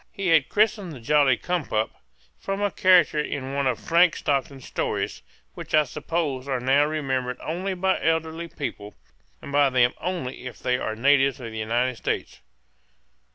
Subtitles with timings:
[0.11, 1.91] He had been christened the jolly cum pup,
[2.39, 5.21] from a character in one of Frank Stockton's stories,
[5.53, 8.95] which I suppose are now remembered only by elderly people,
[9.43, 12.39] and by them only if they are natives of the United States.